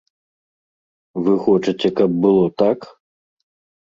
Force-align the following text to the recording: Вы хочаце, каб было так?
Вы 1.27 1.33
хочаце, 1.45 1.87
каб 1.99 2.09
было 2.27 2.45
так? 2.63 2.79